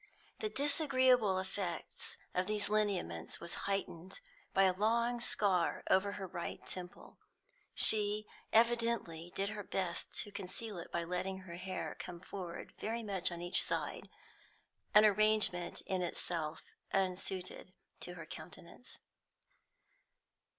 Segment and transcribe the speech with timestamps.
[0.39, 4.19] The disagreeable effect of these lineaments was heightened
[4.51, 7.19] by a long scar over her right temple;
[7.75, 13.03] she evidently did her best to conceal it by letting her hair come forward very
[13.03, 14.09] much on each side,
[14.95, 18.97] an arrangement in itself unsuited to her countenance.